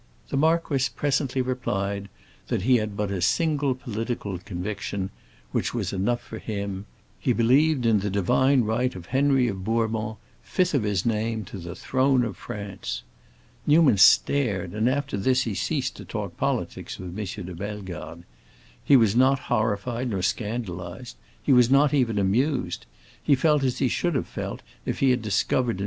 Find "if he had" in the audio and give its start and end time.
24.83-25.21